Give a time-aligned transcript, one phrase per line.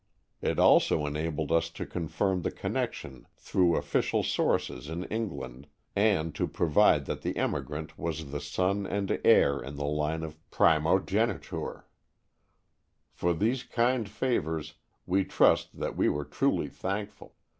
[0.41, 6.47] It also enabled us to confirm the connection through official sources in England, and to
[6.47, 11.85] prove that the emigrant was the son and heir in the line of primogeniture.
[13.13, 14.73] For these kind favors,
[15.05, 17.35] we trust that we were truly thankful.